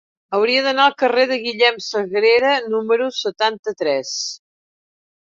[0.35, 4.19] Hauria d'anar al carrer de Guillem Sagrera número setanta-tres.